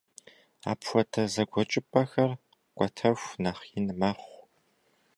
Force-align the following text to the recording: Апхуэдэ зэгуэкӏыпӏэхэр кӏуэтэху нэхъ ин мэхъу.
Апхуэдэ 0.71 1.23
зэгуэкӏыпӏэхэр 1.33 2.31
кӏуэтэху 2.77 3.37
нэхъ 3.43 3.63
ин 3.77 3.87
мэхъу. 3.99 4.37